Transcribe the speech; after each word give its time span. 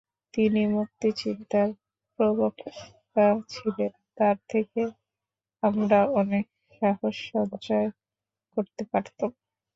তিনি 0.33 0.61
মুক্তচিন্তার 0.75 1.69
প্রবক্তা 2.19 3.25
ছিলেন—তার 3.49 4.37
থেকে 4.51 4.81
আমরা 5.63 5.99
অনেক 6.21 6.45
সাহস 6.77 7.15
সঞ্চয় 7.29 7.87
করতে 8.57 8.83
পারতাম। 8.91 9.31